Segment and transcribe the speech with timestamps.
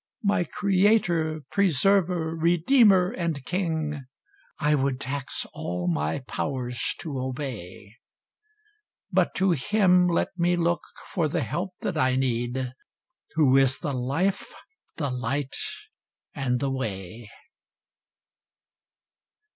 [0.23, 4.05] My Creator, Preserver, Redeemer and King,
[4.59, 7.97] I would tax all my powers to obey;
[9.11, 10.81] But to Him let me look
[11.13, 12.73] for the help that I need,
[13.35, 14.55] Who is the life,
[14.97, 15.55] the light,
[16.33, 17.29] and the way.